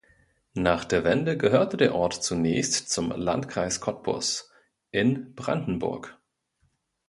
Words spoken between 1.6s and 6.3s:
der Ort zunächst zum "Landkreis Cottbus" in Brandenburg.